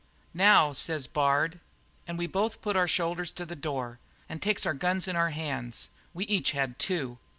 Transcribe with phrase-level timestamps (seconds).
[0.33, 1.59] "'Now,' says Bard,
[2.07, 5.89] and we put our shoulders to the door, and takes our guns in our hands
[6.11, 7.19] we each had two.